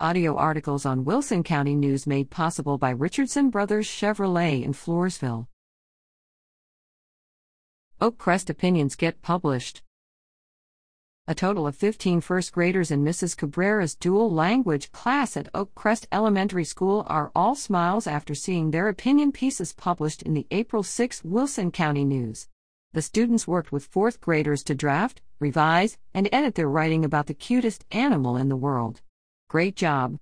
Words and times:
Audio 0.00 0.34
articles 0.34 0.84
on 0.84 1.04
Wilson 1.04 1.44
County 1.44 1.76
News 1.76 2.04
made 2.04 2.28
possible 2.28 2.78
by 2.78 2.90
Richardson 2.90 3.48
Brothers 3.48 3.86
Chevrolet 3.86 4.64
in 4.64 4.72
Floresville. 4.72 5.46
Oakcrest 8.00 8.50
opinions 8.50 8.96
get 8.96 9.22
published. 9.22 9.82
A 11.28 11.34
total 11.34 11.64
of 11.68 11.76
15 11.76 12.20
first 12.22 12.50
graders 12.50 12.90
in 12.90 13.04
Mrs. 13.04 13.36
Cabrera's 13.36 13.94
dual 13.94 14.28
language 14.28 14.90
class 14.90 15.36
at 15.36 15.52
Oakcrest 15.52 16.06
Elementary 16.10 16.64
School 16.64 17.06
are 17.06 17.30
all 17.32 17.54
smiles 17.54 18.08
after 18.08 18.34
seeing 18.34 18.72
their 18.72 18.88
opinion 18.88 19.30
pieces 19.30 19.72
published 19.72 20.22
in 20.22 20.34
the 20.34 20.48
April 20.50 20.82
6 20.82 21.22
Wilson 21.22 21.70
County 21.70 22.04
News. 22.04 22.48
The 22.94 23.00
students 23.00 23.46
worked 23.46 23.70
with 23.70 23.86
fourth 23.86 24.20
graders 24.20 24.64
to 24.64 24.74
draft, 24.74 25.22
revise, 25.38 25.98
and 26.12 26.28
edit 26.32 26.56
their 26.56 26.68
writing 26.68 27.04
about 27.04 27.28
the 27.28 27.32
cutest 27.32 27.84
animal 27.92 28.36
in 28.36 28.48
the 28.48 28.56
world. 28.56 29.00
Great 29.54 29.76
job! 29.76 30.18